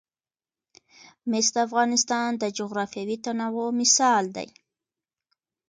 [1.29, 4.47] مس د افغانستان د جغرافیوي تنوع مثال دی.